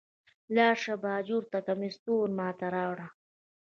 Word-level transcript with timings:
لاړ 0.55 0.75
شه 0.83 0.93
باجوړ 1.03 1.43
ته 1.51 1.59
کمیس 1.67 1.95
تور 2.05 2.27
ما 2.37 2.49
ته 2.59 2.65
راوړئ. 2.75 3.07